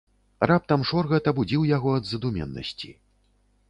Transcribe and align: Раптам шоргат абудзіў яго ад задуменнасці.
Раптам 0.51 0.85
шоргат 0.93 1.31
абудзіў 1.33 1.69
яго 1.77 1.89
ад 2.01 2.13
задуменнасці. 2.15 2.95